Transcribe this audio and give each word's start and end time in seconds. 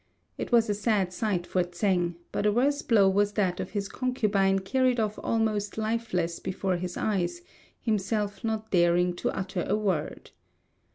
It 0.35 0.51
was 0.51 0.67
a 0.67 0.73
sad 0.73 1.13
sight 1.13 1.45
for 1.45 1.63
Tsêng; 1.63 2.15
but 2.31 2.47
a 2.47 2.51
worse 2.51 2.81
blow 2.81 3.07
was 3.07 3.33
that 3.33 3.59
of 3.59 3.69
his 3.73 3.87
concubine 3.87 4.57
carried 4.57 4.99
off 4.99 5.19
almost 5.21 5.77
lifeless 5.77 6.39
before 6.39 6.77
his 6.77 6.97
eyes, 6.97 7.43
himself 7.79 8.43
not 8.43 8.71
daring 8.71 9.15
to 9.17 9.29
utter 9.29 9.63
a 9.69 9.75
word. 9.75 10.31